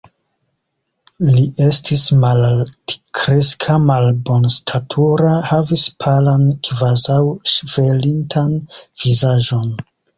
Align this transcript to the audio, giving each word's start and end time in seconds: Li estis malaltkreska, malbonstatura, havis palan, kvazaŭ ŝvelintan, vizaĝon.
Li 1.33 1.43
estis 1.65 2.05
malaltkreska, 2.23 3.77
malbonstatura, 3.91 5.37
havis 5.53 5.87
palan, 6.07 6.51
kvazaŭ 6.71 7.23
ŝvelintan, 7.57 8.55
vizaĝon. 9.07 9.75